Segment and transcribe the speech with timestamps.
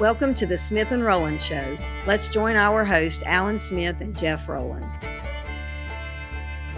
[0.00, 1.76] Welcome to the Smith and Roland Show.
[2.06, 4.86] Let's join our host, Alan Smith and Jeff Roland.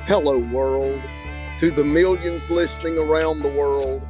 [0.06, 1.00] Hello, world.
[1.60, 4.02] To the millions listening around the world,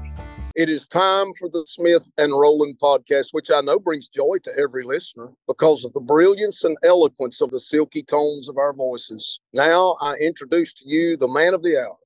[0.57, 4.59] it is time for the Smith and Roland podcast, which I know brings joy to
[4.59, 9.41] every listener because of the brilliance and eloquence of the silky tones of our voices.
[9.53, 11.99] Now I introduce to you the man of the hour,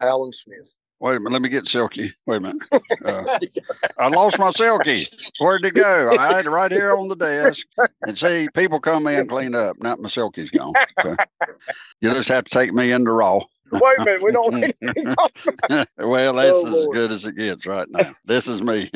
[0.00, 0.74] Alan Smith.
[1.00, 2.12] Wait a minute, let me get Silky.
[2.26, 2.62] Wait a minute.
[3.04, 3.38] Uh,
[3.98, 5.06] I lost my Silky.
[5.38, 6.16] Where'd it go?
[6.18, 7.66] I had it right here on the desk.
[8.06, 9.76] And see, people come in, clean up.
[9.82, 10.72] Not my Silky's gone.
[11.02, 11.14] So
[12.00, 13.40] you just have to take me into raw.
[13.72, 14.74] Wait a minute, we don't need
[15.98, 16.94] well, that's Oh, as Lord.
[16.96, 18.10] good as it gets right now.
[18.24, 18.90] This is me.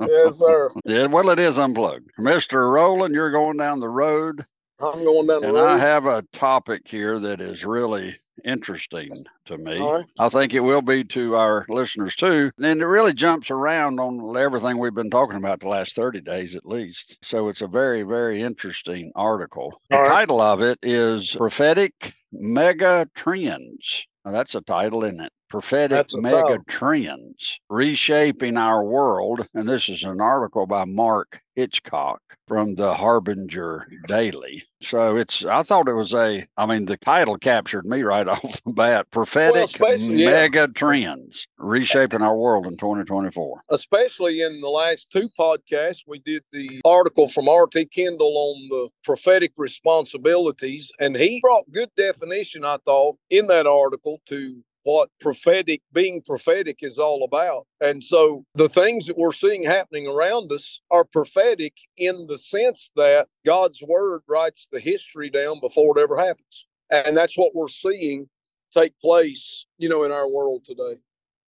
[0.00, 0.70] Yes, sir.
[0.84, 2.10] yeah, well, it is unplugged.
[2.18, 2.72] Mr.
[2.72, 4.44] Roland, you're going down the road.
[4.80, 5.58] I'm going down And.
[5.58, 9.12] I have a topic here that is really interesting
[9.46, 9.78] to me.
[9.78, 10.04] Right.
[10.18, 12.50] I think it will be to our listeners too.
[12.60, 16.56] And it really jumps around on everything we've been talking about the last 30 days
[16.56, 17.18] at least.
[17.22, 19.80] So it's a very, very interesting article.
[19.90, 20.10] The All right.
[20.10, 24.06] title of it is Prophetic Mega Trends.
[24.24, 25.32] Now that's a title, isn't it?
[25.52, 26.60] Prophetic Mega.
[26.66, 29.46] Trends Reshaping Our World.
[29.52, 34.64] And this is an article by Mark Hitchcock from the Harbinger Daily.
[34.80, 38.62] So it's, I thought it was a, I mean, the title captured me right off
[38.64, 39.10] the bat.
[39.10, 40.30] Prophetic yeah.
[40.30, 43.64] Mega Trends Reshaping Our World in 2024.
[43.68, 47.84] especially in the last two podcasts, we did the article from R.T.
[47.86, 54.22] Kendall on the prophetic responsibilities, and he brought good definition, I thought, in that article
[54.28, 57.66] to what prophetic being prophetic is all about.
[57.80, 62.90] And so the things that we're seeing happening around us are prophetic in the sense
[62.96, 66.66] that God's word writes the history down before it ever happens.
[66.90, 68.28] And that's what we're seeing
[68.72, 70.96] take place, you know, in our world today.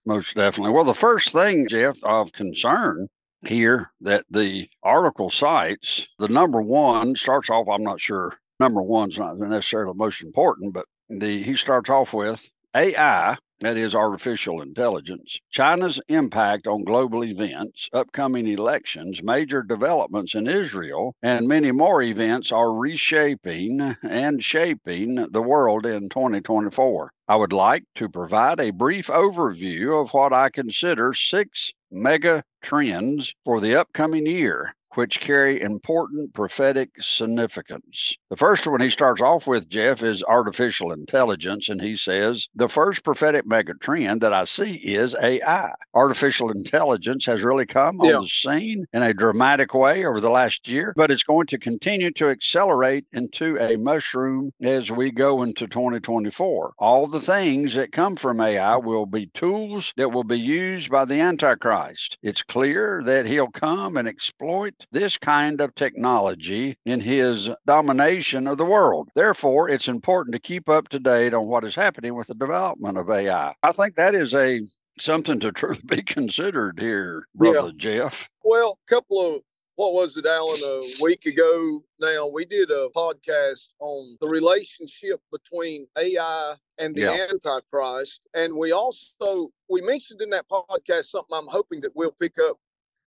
[0.07, 0.73] Most definitely.
[0.73, 3.09] Well, the first thing, Jeff, of concern
[3.47, 9.19] here that the article cites, the number one starts off, I'm not sure, number one's
[9.19, 14.61] not necessarily the most important, but the he starts off with AI, that is artificial
[14.61, 22.03] intelligence, China's impact on global events, upcoming elections, major developments in Israel, and many more
[22.03, 27.13] events are reshaping and shaping the world in 2024.
[27.29, 33.35] I would like to provide a brief overview of what I consider six mega trends
[33.45, 38.17] for the upcoming year, which carry important prophetic significance.
[38.31, 41.69] The first one he starts off with, Jeff, is artificial intelligence.
[41.69, 45.73] And he says, The first prophetic megatrend that I see is AI.
[45.95, 48.17] Artificial intelligence has really come Yeah.
[48.17, 51.59] on the scene in a dramatic way over the last year, but it's going to
[51.59, 56.75] continue to accelerate into a mushroom as we go into 2024.
[56.79, 61.05] All the things that come from AI will be tools that will be used by
[61.05, 62.19] the Antichrist.
[62.23, 68.59] It's clear that he'll come and exploit this kind of technology in his domination of
[68.59, 69.09] the world.
[69.15, 72.99] Therefore, it's important to keep up to date on what is happening with the development
[72.99, 73.55] of AI.
[73.63, 74.61] I think that is a
[74.99, 78.29] something to truly be considered here, brother Jeff.
[78.43, 79.43] Well, a couple of
[79.77, 80.61] what was it, Alan?
[80.63, 87.01] A week ago now, we did a podcast on the relationship between AI and the
[87.03, 87.27] Yeah.
[87.31, 92.39] Antichrist, and we also we mentioned in that podcast something I'm hoping that we'll pick
[92.39, 92.57] up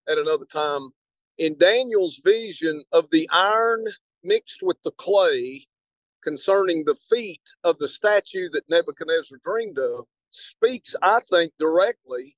[0.10, 0.90] at another time
[1.38, 3.86] in Daniel's vision of the iron
[4.24, 5.68] mixed with the clay
[6.24, 12.36] concerning the feet of the statue that Nebuchadnezzar dreamed of speaks, I think, directly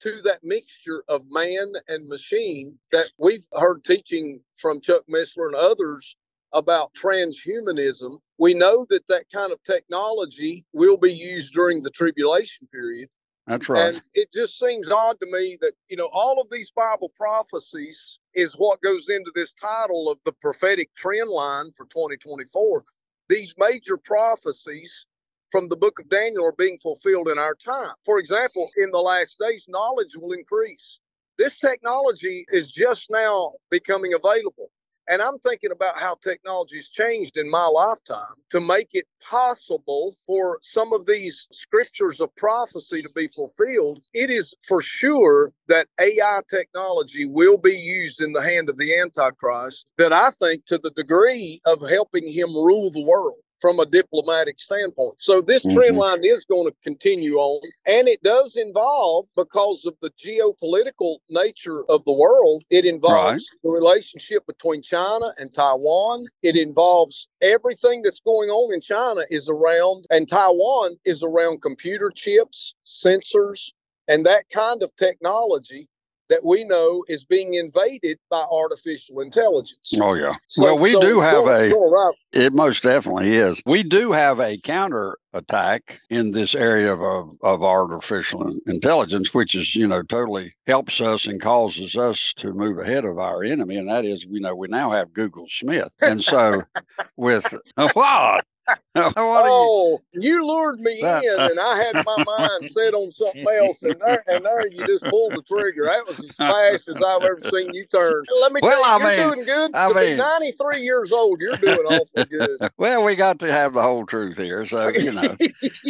[0.00, 5.54] to that mixture of man and machine that we've heard teaching from Chuck Missler and
[5.54, 6.16] others
[6.52, 8.18] about transhumanism.
[8.38, 13.08] We know that that kind of technology will be used during the tribulation period.
[13.46, 13.94] That's right.
[13.94, 18.18] And it just seems odd to me that, you know, all of these Bible prophecies
[18.34, 22.84] is what goes into this title of the prophetic trend line for 2024.
[23.28, 25.06] These major prophecies
[25.50, 27.94] from the book of Daniel are being fulfilled in our time.
[28.04, 31.00] For example, in the last days, knowledge will increase.
[31.38, 34.70] This technology is just now becoming available.
[35.08, 40.16] And I'm thinking about how technology has changed in my lifetime to make it possible
[40.26, 44.04] for some of these scriptures of prophecy to be fulfilled.
[44.14, 48.96] It is for sure that AI technology will be used in the hand of the
[48.98, 53.86] Antichrist, that I think to the degree of helping him rule the world from a
[53.86, 55.14] diplomatic standpoint.
[55.18, 55.98] So this trend Mhm.
[55.98, 57.60] line is going to continue on.
[57.86, 63.70] And it does involve, because of the geopolitical nature of the world, it involves the
[63.70, 66.26] relationship between China and Taiwan.
[66.42, 72.10] It involves everything that's going on in China is around, and Taiwan is around computer
[72.10, 73.72] chips, sensors,
[74.08, 75.88] and that kind of technology
[76.28, 79.92] that we know is being invaded by artificial intelligence.
[80.00, 80.34] Oh yeah.
[80.48, 81.70] So- well, we so do have a.
[81.70, 82.12] gonna.
[82.32, 83.62] It most definitely is.
[83.66, 89.54] We do have a counter attack in this area of, of, of artificial intelligence, which
[89.54, 93.76] is, you know, totally helps us and causes us to move ahead of our enemy.
[93.76, 95.90] And that is, you know we now have Google Smith.
[96.00, 96.62] And so
[97.16, 97.46] with
[97.92, 98.44] what?
[98.68, 103.44] Are you, Oh, you lured me in, and I had my mind set on something
[103.60, 105.84] else, and there, and there you just pulled the trigger.
[105.84, 108.22] That was as fast as I've ever seen you turn.
[108.40, 109.74] Let me Well, tell you, I you're mean- doing good.
[109.74, 112.50] I to mean- be 93 years old, you're doing awfully good.
[112.78, 114.64] well, we got to have the whole truth here.
[114.66, 115.36] So, you know,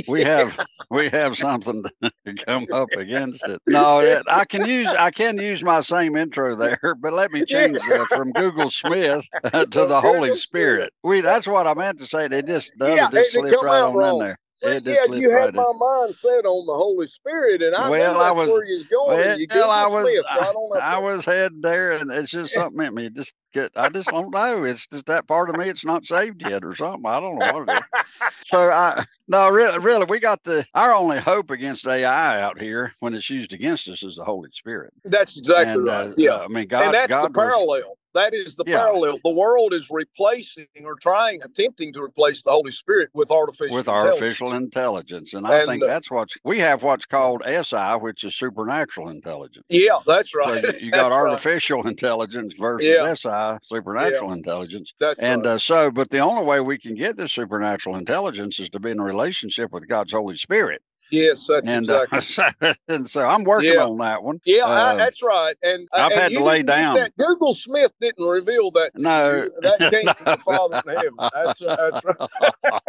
[0.09, 0.59] we have
[0.91, 3.61] we have something to come up against it.
[3.67, 7.45] No, it, I can use I can use my same intro there, but let me
[7.47, 10.93] change that uh, from Google Smith uh, to the Holy Spirit.
[11.03, 12.29] We that's what I meant to say.
[12.29, 14.21] They just the other Yeah, just it- it slipped come right out on wrong.
[14.21, 14.39] in there.
[14.63, 15.57] It yeah, you right had in.
[15.57, 19.19] my mind set on the Holy Spirit, and I Well, I was- where you's going.
[19.19, 21.01] Well, you well, I was I, right I there.
[21.03, 23.11] was heading there, and it's just something at me.
[23.11, 24.65] Just get I just don't know.
[24.65, 25.69] It's just that part of me.
[25.69, 27.05] It's not saved yet, or something.
[27.05, 28.05] I don't know what it is.
[28.47, 32.93] So I no really really we got the our only hope against AI out here
[33.01, 34.95] when it's used against us is the Holy Spirit.
[35.05, 36.09] That's exactly And, right.
[36.09, 36.31] uh, yeah.
[36.37, 37.99] uh, I mean God and that's God the was- parallel.
[38.15, 38.79] That is the Yeah.
[38.79, 39.19] parallel.
[39.25, 43.89] The world is replacing or trying, attempting to replace the Holy Spirit with artificial with
[43.89, 44.17] intelligence.
[44.17, 48.25] artificial intelligence, and I And, think uh, that's what's we have what's called SI, which
[48.25, 49.67] is supernatural intelligence.
[49.69, 50.63] Yeah, that's right.
[50.65, 51.33] you, you got That's right.
[51.33, 53.15] artificial intelligence versus Yeah.
[53.15, 54.95] SI, supernatural intelligence.
[55.01, 55.55] That's And right.
[55.55, 58.91] uh, so, but the only way we can get this supernatural intelligence is to be
[58.91, 60.83] in a relationship with God's Holy Spirit.
[61.11, 62.45] Yes, that's and, exactly.
[62.69, 63.85] uh, and so I'm working Yeah.
[63.87, 64.41] on that one.
[64.45, 65.55] yeah, uh, I, that's right.
[65.63, 66.97] And uh, I've and had to lay down.
[66.97, 67.13] That.
[67.19, 68.93] Google Smith didn't reveal that.
[68.97, 69.35] to No.
[69.45, 69.53] you.
[69.63, 71.15] that came from the Father in heaven.
[71.35, 72.81] That's that's right.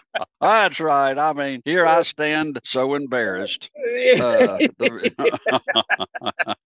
[0.40, 1.18] That's right.
[1.18, 3.68] I mean, here I stand so embarrassed.
[3.76, 5.12] Uh, the-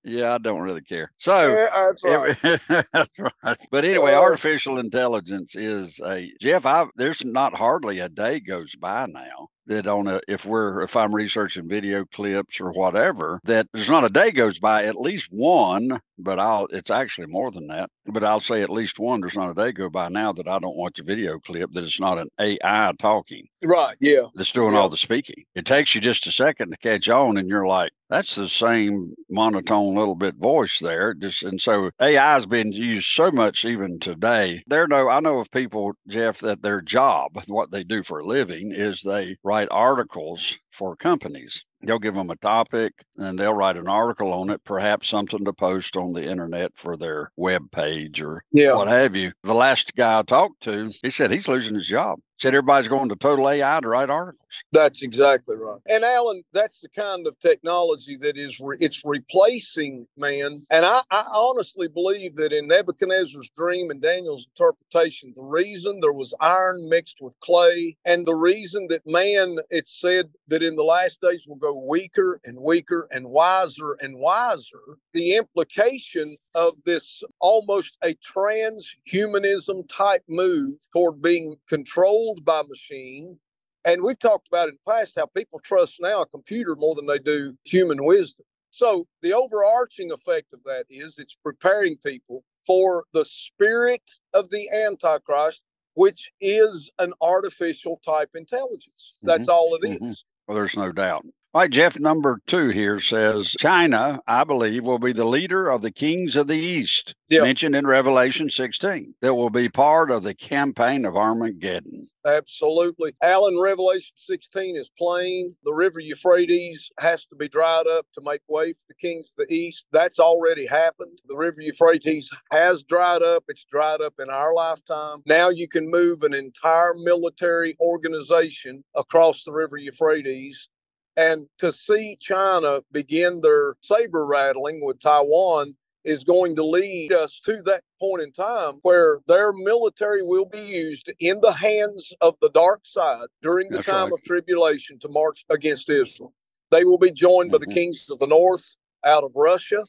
[0.04, 1.10] yeah, I don't really care.
[1.18, 2.86] So, Yeah, that's right.
[2.92, 3.58] That's right.
[3.72, 6.66] But anyway, Uh, artificial intelligence is a Jeff.
[6.66, 10.96] I there's not hardly a day goes by now that on a if we're if
[10.96, 15.28] I'm researching video clips or whatever that there's not a day goes by at least
[15.30, 16.00] one.
[16.18, 17.90] But I'll it's actually more than that.
[18.06, 19.20] But I'll say at least one.
[19.20, 21.84] There's not a day go by now that I don't watch a video clip that
[21.84, 23.96] it's not an AI talking Right.
[24.00, 24.22] Yeah.
[24.34, 24.80] that's doing Yeah.
[24.80, 25.44] all the speaking.
[25.54, 29.14] It takes you just a second to catch on, and you're like, that's the same
[29.30, 31.14] monotone little bit voice there.
[31.14, 34.62] Just and so AI has been used so much even today.
[34.66, 38.26] There no, I know of people, Jeff, that their job, what they do for a
[38.26, 41.64] living, is they write articles for companies.
[41.86, 45.52] They'll give them a topic and they'll write an article on it, perhaps something to
[45.52, 48.74] post on the internet for their web page or Yeah.
[48.74, 49.32] what have you.
[49.42, 52.20] The last guy I talked to, he said he's losing his job.
[52.40, 54.40] Said everybody's going to total AI to write articles.
[54.72, 55.80] That's exactly right.
[55.88, 60.66] And Alan, that's the kind of technology that is re- it's replacing man.
[60.70, 66.12] And I, I honestly believe that in Nebuchadnezzar's dream and Daniel's interpretation, the reason there
[66.12, 70.84] was iron mixed with clay, and the reason that man, it's said that in the
[70.84, 74.98] last days will go weaker and weaker and wiser and wiser.
[75.12, 83.38] The implication of this almost a transhumanism type move toward being controlled by machine
[83.84, 87.06] and we've talked about in the past how people trust now a computer more than
[87.06, 88.46] they do human wisdom.
[88.70, 94.02] So the overarching effect of that is it's preparing people for the spirit
[94.32, 95.62] of the Antichrist,
[95.92, 99.16] which is an artificial type intelligence.
[99.22, 100.00] That's all it is.
[100.00, 100.24] mhm.
[100.48, 101.26] Well, there's no doubt.
[101.54, 105.82] All right, Jeff, number two here says China, I believe, will be the leader of
[105.82, 107.42] the kings of the East, Yeah.
[107.42, 112.08] mentioned in Revelation 16, that will be part of the campaign of Armageddon.
[112.26, 113.14] Absolutely.
[113.22, 115.54] Alan, Revelation 16 is plain.
[115.62, 119.46] The river Euphrates has to be dried up to make way for the kings of
[119.46, 119.86] the east.
[119.92, 121.20] That's already happened.
[121.28, 123.44] The river Euphrates has dried up.
[123.46, 125.22] It's dried up in our lifetime.
[125.24, 130.68] Now you can move an entire military organization across the river Euphrates.
[131.16, 137.40] And to see China begin their saber rattling with Taiwan is going to lead us
[137.44, 142.34] to that point in time where their military will be used in the hands of
[142.40, 144.12] the dark side during the That's time right.
[144.12, 146.34] of tribulation to march against Israel.
[146.70, 147.74] They will be joined by the Mhm.
[147.74, 149.84] kings of the north out of Russia,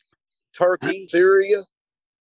[0.53, 1.63] Turkey, Syria,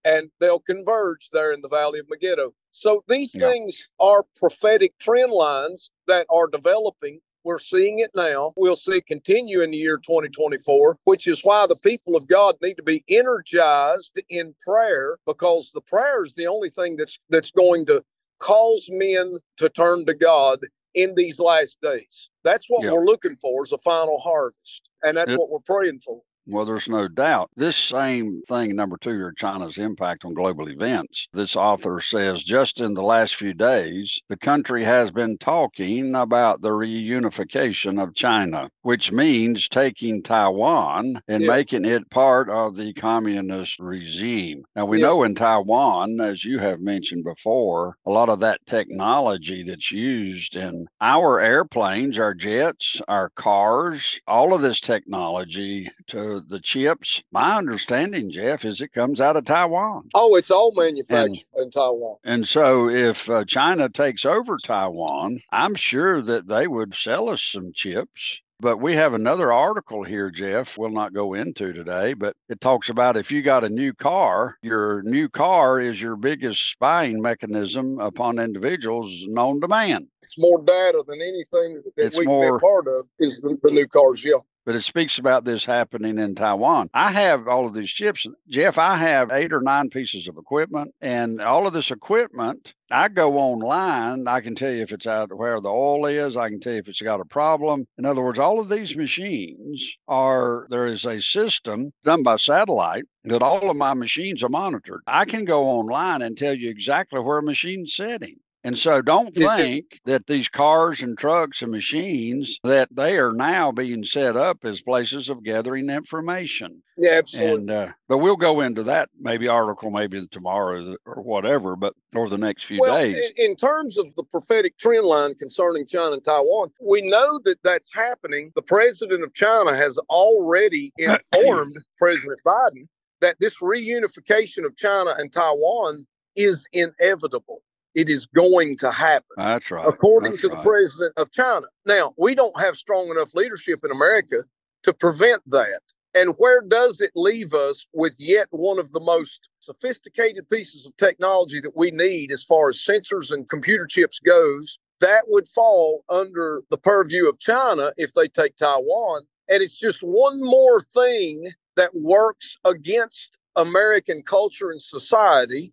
[0.04, 2.54] and they'll converge there in the valley of Megiddo.
[2.73, 3.49] So these Yeah.
[3.49, 8.52] things are prophetic trend lines that are developing we're seeing it now.
[8.56, 12.56] We'll see it continue in the year 2024, which is why the people of God
[12.62, 17.50] need to be energized in prayer because the prayer is the only thing that's that's
[17.50, 18.02] going to
[18.40, 20.60] cause men to turn to God
[20.94, 22.30] in these last days.
[22.42, 22.92] That's what Yeah.
[22.92, 24.82] we're looking for is a final harvest.
[25.02, 26.22] And that's It- what we're praying for.
[26.46, 27.50] Well, there's no doubt.
[27.56, 31.26] This same thing, number two, or China's impact on global events.
[31.32, 36.60] This author says just in the last few days, the country has been talking about
[36.60, 41.48] the reunification of China, which means taking Taiwan and Yeah.
[41.48, 44.64] making it part of the communist regime.
[44.76, 45.06] Now, we Yeah.
[45.06, 50.56] know in Taiwan, as you have mentioned before, a lot of that technology that's used
[50.56, 57.22] in our airplanes, our jets, our cars, all of this technology to the chips.
[57.32, 60.08] My understanding, Jeff, is it comes out of Taiwan.
[60.14, 62.16] Oh, it's all manufactured in Taiwan.
[62.24, 67.42] And so if uh, China takes over Taiwan, I'm sure that they would sell us
[67.42, 68.40] some chips.
[68.60, 72.88] But we have another article here, Jeff, we'll not go into today, but it talks
[72.88, 77.98] about if you got a new car, your new car is your biggest spying mechanism
[77.98, 80.08] upon individuals known to man.
[80.22, 83.42] It's more data than anything that It's we can be more- a part of is
[83.42, 84.24] the, the new cars.
[84.24, 84.38] Yeah.
[84.64, 86.90] But it speaks about this happening in Taiwan.
[86.94, 88.26] I have all of these chips.
[88.49, 93.09] Jeff, I have eight or nine pieces of equipment, and all of this equipment, I
[93.09, 94.26] go online.
[94.28, 96.78] I can tell you if it's out where the oil is, I can tell you
[96.78, 97.87] if it's got a problem.
[97.99, 103.04] In other words, all of these machines are there is a system done by satellite
[103.25, 105.00] that all of my machines are monitored.
[105.06, 108.37] I can go online and tell you exactly where a machine's setting.
[108.64, 113.71] And so don't think that these cars and trucks and machines that they are now
[113.71, 116.83] being set up as places of gathering information.
[116.97, 117.54] Yeah, absolutely.
[117.54, 122.30] And uh, but we'll go into that maybe article maybe tomorrow or whatever, but over
[122.30, 123.18] the next few well, days.
[123.37, 127.62] in, in terms of the prophetic trend line concerning China and Taiwan, we know that
[127.62, 128.50] that's happening.
[128.54, 132.88] The president of China has already informed President Biden
[133.21, 137.62] that this reunification of China and Taiwan is inevitable.
[137.94, 139.28] It is going to happen.
[139.36, 139.86] That's right.
[139.86, 141.66] according That's to the president of China.
[141.86, 144.44] Now, we don't have strong enough leadership in America
[144.82, 145.80] to prevent that.
[146.14, 150.96] And where does it leave us with yet one of the most sophisticated pieces of
[150.96, 154.78] technology that we need as far as sensors and computer chips goes?
[155.00, 159.22] That would fall under the purview of China if they take Taiwan.
[159.48, 165.72] And it's just one more thing that works against American culture and society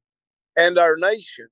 [0.57, 1.47] and our nation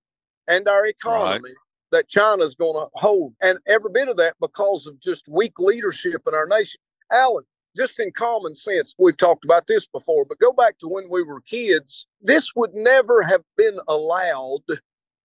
[0.50, 1.52] and our economy
[1.92, 3.34] that China's going to hold.
[3.42, 6.82] And every bit of that because of just weak leadership in our nation.
[7.12, 7.46] Alan,
[7.78, 11.24] just in common sense, we've talked about this before, but go back to when we
[11.24, 12.08] were kids.
[12.22, 14.64] This would never have been allowed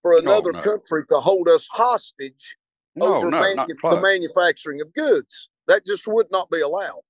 [0.02, 0.60] for oh, another no.
[0.60, 2.56] country to hold us hostage
[2.94, 5.48] No, over no, manu- the manufacturing of goods.
[5.66, 7.00] That just would not be allowed.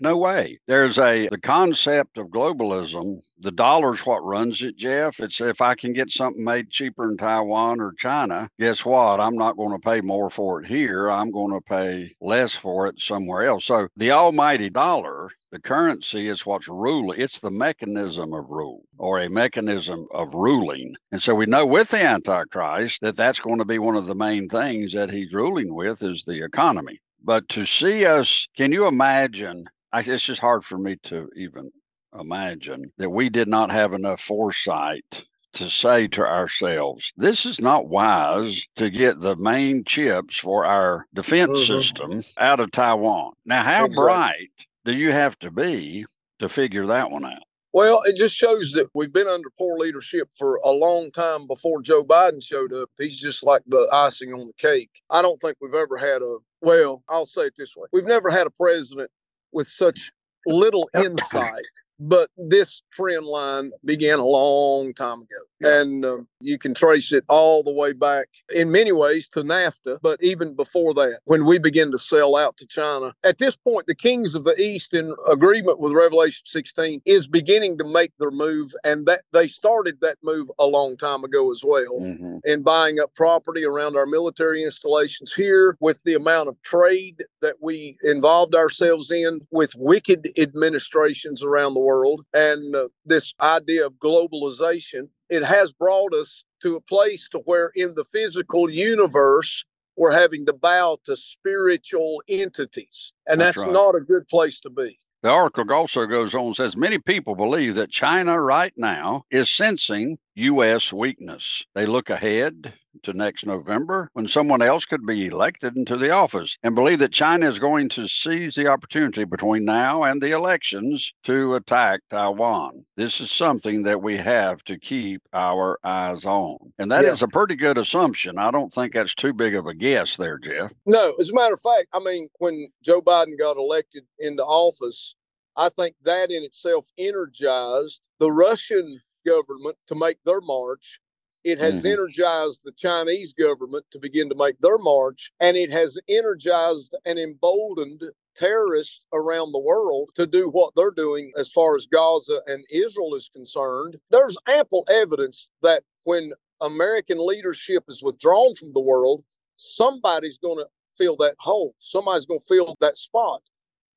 [0.00, 0.58] No way.
[0.66, 3.20] There's a the concept of globalism.
[3.38, 5.20] The dollar's what runs it, Jeff.
[5.20, 9.20] It's if I can get something made cheaper in Taiwan or China, guess what?
[9.20, 11.08] I'm not going to pay more for it here.
[11.08, 13.66] I'm going to pay less for it somewhere else.
[13.66, 17.20] So the almighty dollar, the currency is what's ruling.
[17.20, 20.96] It's the mechanism of rule or a mechanism of ruling.
[21.12, 24.16] And so we know with the Antichrist that that's going to be one of the
[24.16, 27.00] main things that he's ruling with is the economy.
[27.22, 29.64] But to see us, can you imagine?
[29.94, 31.70] I, it's just hard for me to even
[32.18, 37.86] imagine that we did not have enough foresight to say to ourselves, this is not
[37.88, 41.66] wise to get the main chips for our defense Mhm.
[41.66, 43.34] system out of Taiwan.
[43.44, 43.94] Now, how Exactly.
[43.94, 44.50] bright
[44.84, 46.04] do you have to be
[46.40, 47.44] to figure that one out?
[47.72, 51.82] Well, it just shows that we've been under poor leadership for a long time before
[51.82, 52.90] Joe Biden showed up.
[52.98, 55.02] He's just like the icing on the cake.
[55.08, 58.30] I don't think we've ever had a, well, I'll say it this way we've never
[58.30, 59.10] had a president
[59.54, 60.12] with such
[60.46, 61.64] little insight.
[62.00, 65.28] But this trend line began a long time ago.
[65.60, 65.80] Yeah.
[65.80, 69.98] And um, you can trace it all the way back in many ways to NAFTA,
[70.02, 73.14] but even before that, when we begin to sell out to China.
[73.22, 77.78] At this point, the kings of the East, in agreement with Revelation 16, is beginning
[77.78, 78.74] to make their move.
[78.82, 82.40] And that they started that move a long time ago as well Mhm.
[82.44, 87.56] in buying up property around our military installations here with the amount of trade that
[87.60, 93.92] we involved ourselves in with wicked administrations around the world and uh, this idea of
[93.94, 100.18] globalization it has brought us to a place to where in the physical universe we're
[100.18, 103.74] having to bow to spiritual entities and That's that's, right.
[103.74, 107.34] not a good place to be The article also goes on and says many people
[107.34, 110.92] believe that China right now is sensing U.S.
[110.92, 111.64] weakness.
[111.74, 116.56] They look ahead to next November when someone else could be elected into the office
[116.62, 121.12] and believe that China is going to seize the opportunity between now and the elections
[121.24, 122.84] to attack Taiwan.
[122.96, 126.56] This is something that we have to keep our eyes on.
[126.78, 127.26] And that is Yeah.
[127.26, 128.38] a pretty good assumption.
[128.38, 130.72] I don't think that's too big of a guess there, Jeff.
[130.86, 135.14] No, as a matter of fact, I mean, when Joe Biden got elected into office,
[135.56, 141.00] I think that in itself energized the Russian government to make their march.
[141.44, 141.92] It has Mhm.
[141.92, 147.18] energized the Chinese government to begin to make their march, and it has energized and
[147.18, 148.02] emboldened
[148.34, 153.14] terrorists around the world to do what they're doing as far as Gaza and Israel
[153.14, 154.00] is concerned.
[154.10, 159.22] There's ample evidence that when American leadership is withdrawn from the world,
[159.56, 161.74] somebody's going to fill that hole.
[161.78, 163.42] Somebody's going to fill that spot.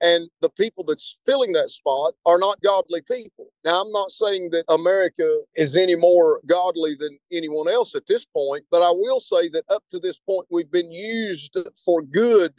[0.01, 3.48] And the people that's filling that spot are not godly people.
[3.63, 8.25] Now, I'm not saying that America is any more godly than anyone else at this
[8.25, 12.54] point, but I will say that up to this point, we've been used for good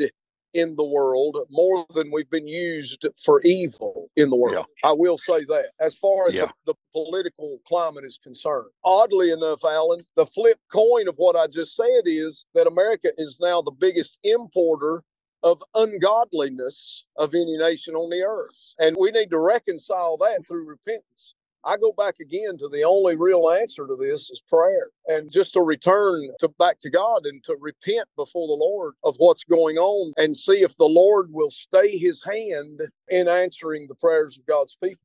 [0.55, 4.67] in the world more than we've been used for evil in the world.
[4.83, 6.47] I will say that as far as Yeah.
[6.65, 8.71] the, the political climate is concerned.
[8.83, 13.39] Oddly enough, Alan, the flip coin of what I just said is that America is
[13.41, 15.03] now the biggest importer
[15.45, 18.75] of ungodliness of any nation on the earth.
[18.81, 21.35] And we need to reconcile that through repentance.
[21.65, 25.53] I go back again to the only real answer to this is prayer and just
[25.55, 29.77] to return to back to God and to repent before the Lord of what's going
[29.79, 32.81] on and see if the Lord will stay his hand
[33.11, 34.99] in answering the prayers of God's people.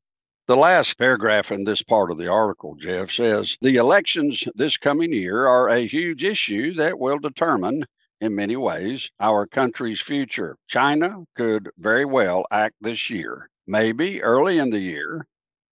[0.47, 5.13] The last paragraph in this part of the article, Jeff, says the elections this coming
[5.13, 7.85] year are a huge issue that will determine,
[8.23, 10.55] in many ways, our country's future.
[10.67, 15.25] China could very well act this year, maybe early in the year,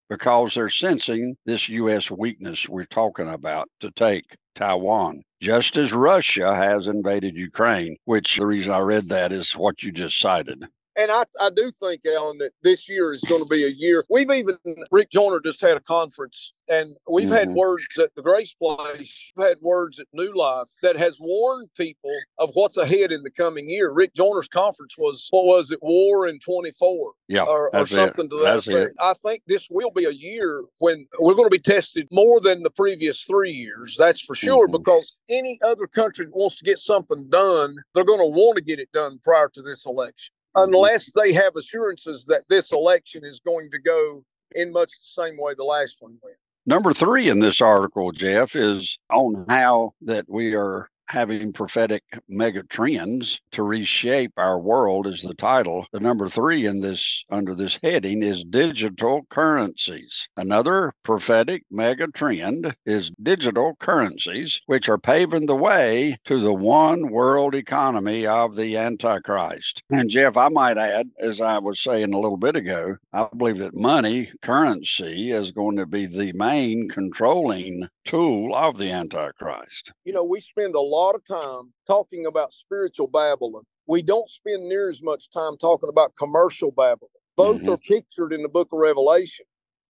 [0.09, 2.11] because they're sensing this U.S.
[2.11, 8.45] weakness we're talking about to take Taiwan, just as Russia has invaded Ukraine, which the
[8.45, 10.61] reason I read that is what you just cited.
[11.01, 14.05] And I, I do think, Alan, that this year is going to be a year.
[14.09, 14.57] We've even,
[14.91, 17.55] Rick Joyner just had a conference, and we've had Mhm.
[17.55, 22.11] words at the Grace Place, we've had words at New Life that has warned people
[22.37, 23.91] of what's ahead in the coming year.
[23.91, 27.95] Rick Joyner's conference was, what was it, War in 24 Yeah, or, or that's it.
[27.95, 28.95] something to that effect.
[28.99, 32.61] I think this will be a year when we're going to be tested more than
[32.61, 33.95] the previous three years.
[33.97, 34.67] That's for sure.
[34.67, 34.73] Mhm.
[34.73, 38.63] Because any other country that wants to get something done, they're going to want to
[38.63, 40.40] get it done prior to this election, Mm-hmm.
[40.55, 44.23] Unless they have assurances that this election is going to go
[44.55, 46.35] in much the same way the last one went.
[46.65, 52.63] Number three in this article, Jeff, is on how that we are having prophetic mega
[52.63, 55.85] trends to reshape our world is the title.
[55.91, 60.29] The number three in this under this heading is digital currencies.
[60.37, 67.11] Another prophetic mega trend is digital currencies, which are paving the way to the one
[67.11, 69.83] world economy of the Antichrist.
[69.89, 73.57] And Jeff, I might add, as I was saying a little bit ago, I believe
[73.57, 79.91] that money, currency, is going to be the main controlling tool of the Antichrist.
[80.05, 83.63] You know, we spend a lot of time talking about spiritual Babylon.
[83.87, 87.11] We don't spend near as much time talking about commercial Babylon.
[87.35, 87.73] Both Mhm.
[87.73, 89.45] are pictured in the book of Revelation.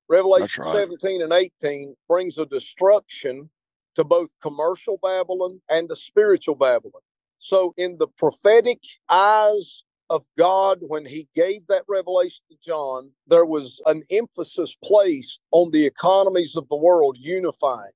[0.08, 0.74] Revelation right.
[0.74, 3.50] 17 and 18 brings a destruction
[3.96, 7.02] to both commercial Babylon and the spiritual Babylon.
[7.40, 13.46] So, in the prophetic eyes of God, when he gave that revelation to John, there
[13.46, 17.92] was an emphasis placed on the economies of the world unified.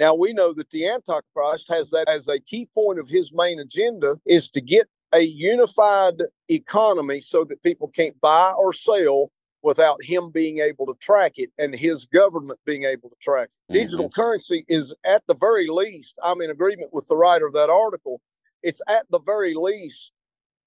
[0.00, 3.60] Now we know that the Antichrist has that as a key point of his main
[3.60, 9.30] agenda is to get a unified economy so that people can't buy or sell
[9.62, 13.72] without him being able to track it and his government being able to track it.
[13.72, 13.82] Mm-hmm.
[13.82, 17.68] Digital currency is at the very least, I'm in agreement with the writer of that
[17.68, 18.22] article,
[18.62, 20.12] it's at the very least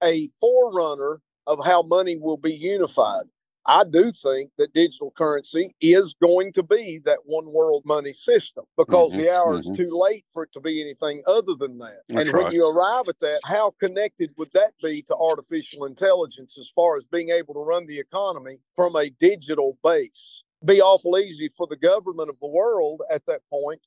[0.04, 3.24] a forerunner of how money will be unified.
[3.66, 8.66] I do think that digital currency is going to be that one world money system
[8.78, 9.60] because Mhm, the hour mhm.
[9.60, 12.02] is too late for it to be anything other than that.
[12.10, 12.54] That's and when right.
[12.54, 17.06] you arrive at that, how connected would that be to artificial intelligence as far as
[17.06, 20.44] being able to run the economy from a digital base?
[20.66, 23.82] Be awful easy for the government of the world at that point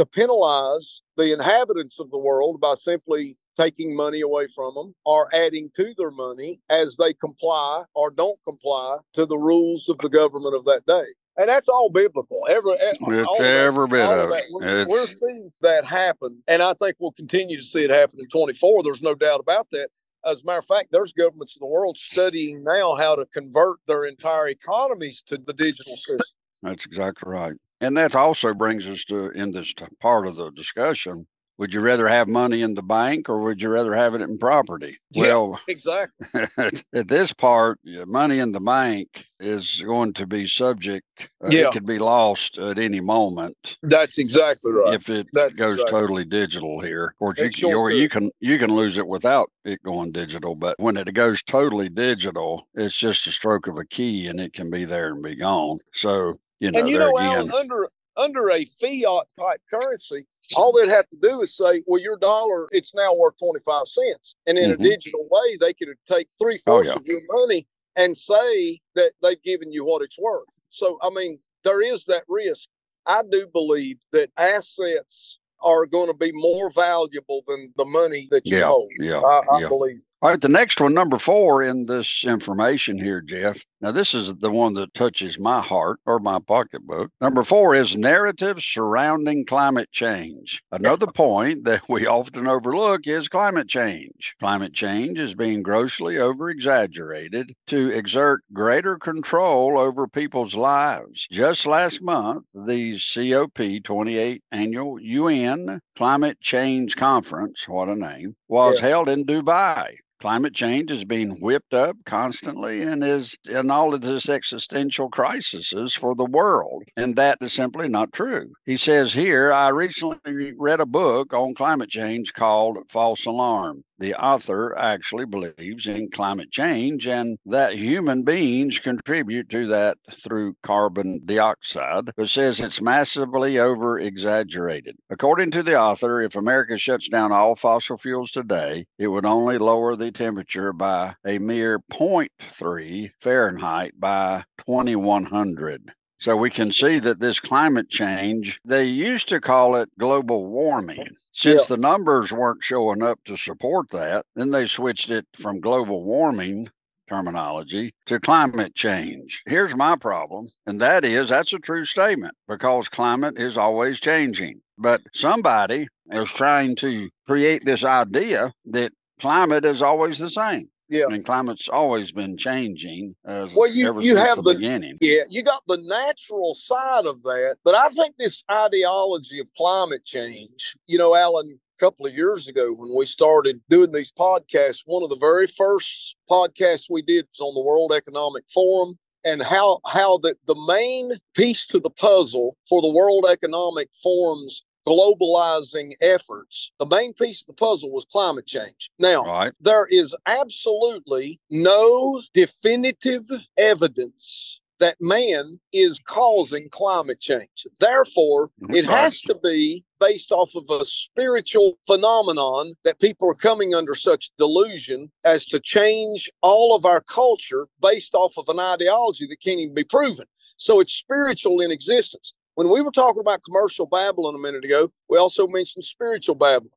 [0.00, 5.28] to penalize the inhabitants of the world by simply taking money away from them or
[5.34, 10.08] adding to their money as they comply or don't comply to the rules of the
[10.08, 11.04] government of that day.
[11.36, 12.46] And that's all biblical.
[12.48, 14.44] Every, eh, It's every bit of it.
[14.50, 16.42] We're, we're seeing that happen.
[16.48, 18.82] And I think we'll continue to see it happen in 24.
[18.82, 19.90] There's no doubt about that.
[20.24, 23.80] As a matter of fact, there's governments in the world studying now how to convert
[23.86, 26.20] their entire economies to the digital system.
[26.62, 27.54] That's exactly right.
[27.80, 32.08] And that also brings us to, in this part of the discussion, would you rather
[32.08, 34.98] have money in the bank or would you rather have it in property?
[35.10, 35.22] Yeah.
[35.24, 36.26] Well, Exactly.
[36.94, 41.04] at this part, money in the bank is going to be subject.
[41.44, 41.68] Uh, Yeah.
[41.68, 44.94] It could be lost at any moment That's exactly right.
[44.94, 47.14] if it That's goes exactly- totally digital here.
[47.20, 50.54] Or you, sure or you can you can lose it without it going digital.
[50.54, 54.54] But when it goes totally digital, it's just a stroke of a key and it
[54.54, 55.78] can be there and be gone.
[55.92, 60.72] So you know, and you know, again, Alan, under under a fiat type currency, all
[60.72, 64.34] they'd have to do is say, "Well, your dollar it's now worth twenty five cents,"
[64.46, 64.74] and in Mhm.
[64.74, 66.94] a digital way, they could take three fourths yeah.
[66.96, 70.46] of your money and say that they've given you what it's worth.
[70.68, 72.68] So, I mean, there is that risk.
[73.06, 78.46] I do believe that assets are going to be more valuable than the money that
[78.46, 78.90] you Yeah, hold.
[78.98, 79.68] yeah, I, I yeah.
[79.68, 80.00] believe.
[80.22, 83.64] All right, the next one, number four in this information here, Jeff.
[83.82, 87.10] Now, this is the one that touches my heart or my pocketbook.
[87.18, 90.62] Number four is narratives surrounding climate change.
[90.70, 94.34] Another point that we often overlook is climate change.
[94.38, 101.26] Climate change is being grossly over exaggerated to exert greater control over people's lives.
[101.30, 108.80] Just last month, the COP 28 annual UN Climate Change Conference, what a name, was
[108.80, 108.88] Yeah.
[108.88, 109.94] held in Dubai.
[110.20, 115.94] Climate change is being whipped up constantly and is in all of this existential crises
[115.94, 116.84] for the world.
[116.94, 118.52] And that is simply not true.
[118.66, 123.82] He says here, I recently read a book on climate change called False Alarm.
[124.00, 130.56] The author actually believes in climate change and that human beings contribute to that through
[130.62, 134.96] carbon dioxide, but says it's massively over exaggerated.
[135.10, 139.58] According to the author, if America shuts down all fossil fuels today, it would only
[139.58, 145.92] lower the temperature by a mere 0.3 Fahrenheit by 2100.
[146.20, 151.08] So we can see that this climate change, they used to call it global warming.
[151.32, 156.04] Since the numbers weren't showing up to support that, then they switched it from global
[156.04, 156.68] warming
[157.08, 159.42] terminology to climate change.
[159.46, 164.60] Here's my problem, and that is that's a true statement because climate is always changing.
[164.78, 170.68] But somebody is trying to create this idea that climate is always the same.
[170.90, 171.04] Yeah.
[171.08, 174.98] And climate's always been changing as Well, you- ever you since have the the- beginning.
[175.00, 180.04] Yeah, you got the natural side of that, but I think this ideology of climate
[180.04, 184.82] change, you know, Alan, a couple of years ago when we started doing these podcasts,
[184.84, 189.42] one of the very first podcasts we did was on the World Economic Forum and
[189.42, 195.92] how how that the main piece to the puzzle for the World Economic Forum's globalizing
[196.00, 198.90] efforts, the main piece of the puzzle was climate change.
[198.98, 199.52] Now, Right.
[199.60, 207.66] there is absolutely no definitive evidence that man is causing climate change.
[207.78, 213.74] Therefore, it has to be based off of a spiritual phenomenon that people are coming
[213.74, 219.26] under such delusion as to change all of our culture based off of an ideology
[219.26, 220.24] that can't even be proven.
[220.56, 222.34] So it's spiritual in existence.
[222.54, 226.70] When we were talking about commercial Babylon a minute ago, we also mentioned spiritual Babylon.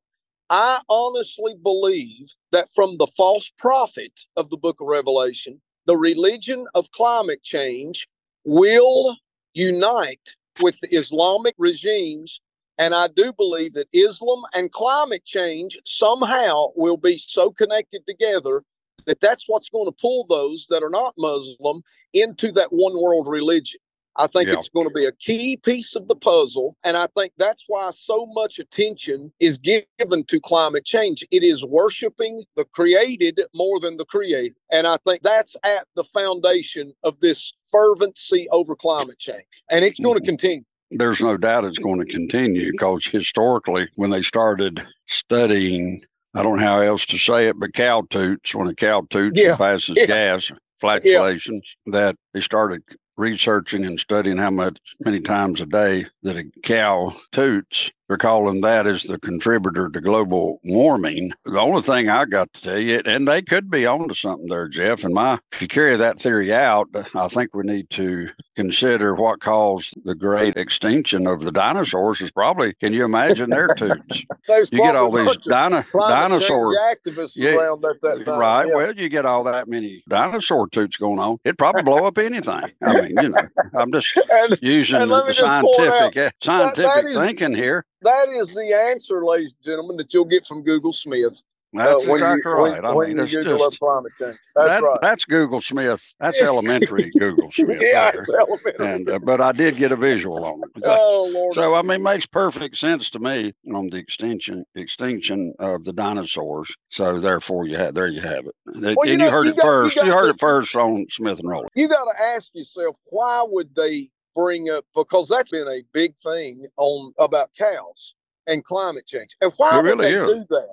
[0.50, 6.66] I honestly believe that from the false prophet of the book of Revelation, the religion
[6.74, 8.08] of climate change
[8.44, 9.16] will
[9.54, 12.40] unite with the Islamic regimes.
[12.78, 18.62] And I do believe that Islam and climate change somehow will be so connected together
[19.06, 21.82] that that's what's going to pull those that are not Muslim
[22.12, 23.80] into that one world religion.
[24.16, 24.54] I think Yeah.
[24.54, 26.76] it's going to be a key piece of the puzzle.
[26.84, 31.26] And I think that's why so much attention is given to climate change.
[31.30, 34.54] It is worshiping the created more than the creator.
[34.70, 39.44] And I think that's at the foundation of this fervency over climate change.
[39.70, 40.26] And it's going to mm-hmm.
[40.26, 40.64] continue.
[40.90, 46.02] there's no doubt it's going to continue because historically, when they started studying,
[46.34, 49.40] I don't know how else to say it, but cow toots, when a cow toots
[49.40, 50.06] Yeah, and passes yeah.
[50.06, 52.82] gas, flatulations, that they started
[53.16, 57.90] researching and studying how much many times a day that a cow toots.
[58.08, 61.32] They're calling that as the contributor to global warming.
[61.44, 64.68] The only thing I got to tell you, and they could be onto something there,
[64.68, 65.04] Jeff.
[65.04, 69.40] And my, if you carry that theory out, I think we need to consider what
[69.40, 72.20] caused the great extinction of the dinosaurs.
[72.20, 74.24] Is probably, can you imagine their toots?
[74.70, 78.38] You get all these bunch dino, climate dinosaur activists Yeah, around at that time.
[78.38, 78.68] Right.
[78.68, 78.74] Yeah.
[78.74, 81.38] Well, you get all that many dinosaur toots going on.
[81.44, 82.70] It'd probably blow up anything.
[82.82, 86.16] I mean, you know, I'm just and using And the me just point out, scientific
[86.16, 87.86] eh, scientific thinking here.
[88.04, 91.42] That is the answer, ladies and gentlemen, that you'll get from Google Smith.
[91.76, 92.72] That's uh, exactly you, right.
[92.74, 94.36] When, I when mean, you it's Google just climate change.
[94.54, 94.98] That's that, right.
[95.02, 96.14] that's Google Smith.
[96.20, 97.78] That's elementary Google Smith.
[97.82, 98.20] yeah, there.
[98.20, 98.86] it's elementary.
[98.86, 100.70] And uh, but I did get a visual on it.
[100.84, 101.52] oh Lord.
[101.54, 106.72] So I mean, makes perfect sense to me on the extinction extinction of the dinosaurs.
[106.90, 108.54] So therefore, you have there you have it.
[108.66, 109.96] And Well, you you, know, heard you it got- first.
[109.96, 111.70] You, got heard to- it first on Smith and Rollins.
[111.74, 116.14] you got to ask yourself why would they bring up because that's been a big
[116.16, 118.14] thing on about cows
[118.46, 120.26] and climate change and why It would really they is.
[120.28, 120.68] do that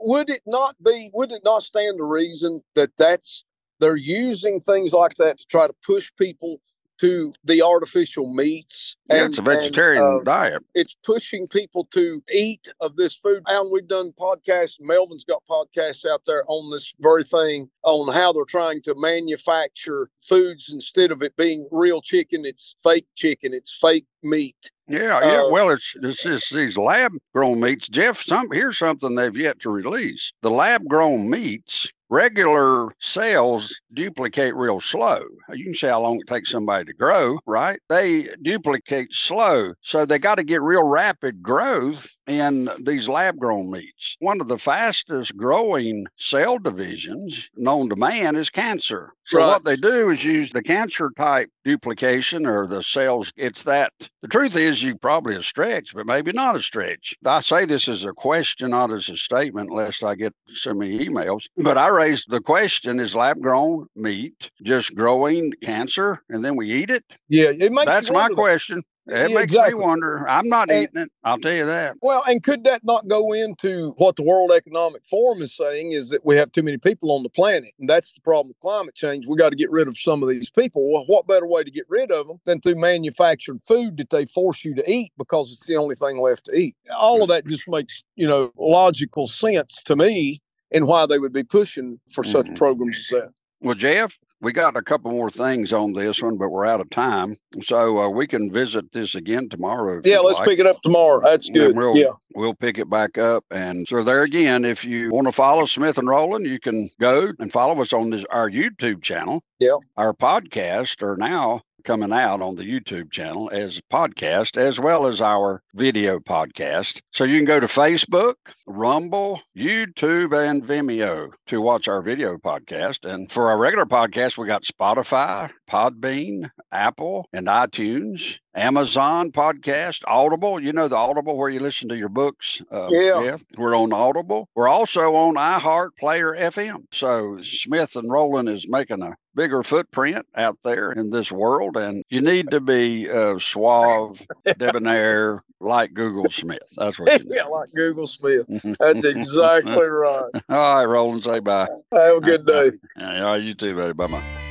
[0.00, 3.44] would it not be would it not stand to reason that that's
[3.80, 6.60] they're using things like that to try to push people
[6.98, 10.62] to the artificial meats Yeah, it's a vegetarian uh, diet.
[10.74, 13.42] it's pushing people to eat of this food.
[13.46, 14.76] And we've done podcasts.
[14.80, 20.10] Melvin's got podcasts out there on this very thing on how they're trying to manufacture
[20.20, 22.44] foods instead of it being real chicken.
[22.44, 23.54] It's fake chicken.
[23.54, 24.70] It's fake meat.
[24.88, 25.42] Yeah, yeah.
[25.42, 27.88] Uh, well, it's it's just these lab grown meats.
[27.88, 30.32] Jeff, some here's something they've yet to release.
[30.40, 35.22] The lab grown meats, regular cells duplicate real slow.
[35.52, 37.80] You can see how long it takes somebody to grow, right?
[37.88, 43.70] They duplicate slow, so they got to get real rapid growth in these lab grown
[43.70, 44.16] meats.
[44.20, 49.12] One of the fastest growing cell divisions known to man is cancer.
[49.24, 49.46] So Right.
[49.46, 53.32] what they do is use the cancer type duplication or the cells.
[53.36, 57.14] It's that the truth is you probably a stretch, but maybe not a stretch.
[57.24, 60.98] I say this as a question, not as a statement, lest I get so many
[61.06, 61.42] emails.
[61.56, 66.70] But I raised the question: Is lab grown meat just growing cancer, and then we
[66.70, 67.04] eat it?
[67.28, 67.84] Yeah, it makes.
[67.86, 68.82] That's my question.
[69.08, 69.74] It Yeah, makes exactly.
[69.78, 70.28] me wonder.
[70.28, 71.08] I'm not And- eating it.
[71.24, 71.96] I'll tell you that.
[72.02, 76.10] Well, and could that not go into what the World Economic Forum is saying is
[76.10, 77.72] that we have too many people on the planet?
[77.78, 79.26] And that's the problem with climate change.
[79.26, 80.92] We got to get rid of some of these people.
[80.92, 84.26] Well, what better way to get rid of them than through manufactured food that they
[84.26, 86.76] force you to eat because it's the only thing left to eat?
[86.96, 90.40] All of that just makes, you know, logical sense to me
[90.70, 92.56] and why they would be pushing for such Mhm.
[92.56, 93.30] programs as that.
[93.60, 96.90] Well, Jeff, we got a couple more things on this one, but we're out of
[96.90, 97.36] time.
[97.64, 100.00] So uh, we can visit this again tomorrow.
[100.04, 100.48] Yeah, let's like.
[100.48, 101.20] pick it up tomorrow.
[101.22, 101.76] That's good.
[101.76, 102.12] We'll, yeah.
[102.34, 103.44] we'll pick it back up.
[103.50, 107.32] And so there again, if you want to follow Smith and Roland, you can go
[107.38, 109.42] and follow us on this, our YouTube channel.
[109.58, 109.76] Yeah.
[109.96, 115.06] Our podcast are now coming out on the YouTube channel as a podcast, as well
[115.06, 117.00] as our video podcast.
[117.14, 118.34] So you can go to Facebook,
[118.66, 123.10] Rumble, YouTube, and Vimeo to watch our video podcast.
[123.10, 128.38] And for our regular podcast, we got Spotify, Podbean, Apple, and iTunes.
[128.58, 130.60] Amazon podcast, Audible.
[130.60, 132.60] You know the Audible where you listen to your books.
[132.70, 133.22] Uh, Yeah.
[133.22, 133.44] Jeff?
[133.56, 134.48] We're on Audible.
[134.54, 136.84] We're also on iHeart Player FM.
[136.92, 142.02] So Smith and Roland is making a bigger footprint out there in this world, and
[142.08, 144.26] you need to be uh, suave,
[144.58, 146.58] debonair, like Google Smith.
[146.76, 147.34] That's what you need.
[147.36, 148.46] yeah, like Google Smith.
[148.80, 150.24] That's exactly right.
[150.48, 151.68] All right, Roland, say bye.
[151.92, 152.72] Have a good day.
[152.96, 153.92] Yeah, all right, you too, buddy.
[153.92, 154.47] Bye bye.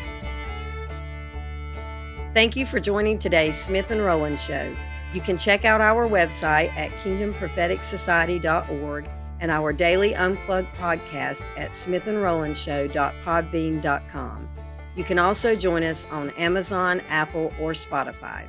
[2.38, 4.76] Thank you for joining today's Smith and Roland Show.
[5.12, 14.50] You can check out our website at kingdompropheticsociety.org and our daily unplugged podcast at smithandrolandshow.podbean.com.
[14.96, 18.46] You can also join us on Amazon, Apple, or Spotify.